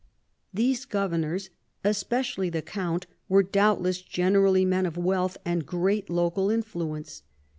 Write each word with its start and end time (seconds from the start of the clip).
These 0.51 0.85
governors, 0.85 1.51
especially 1.83 2.49
the 2.49 2.63
count, 2.63 3.05
were 3.29 3.43
doubtless 3.43 4.01
generally 4.01 4.65
men 4.65 4.87
of 4.87 4.97
wealth 4.97 5.37
and 5.45 5.63
great 5.63 6.09
local 6.09 6.49
influence. 6.49 7.21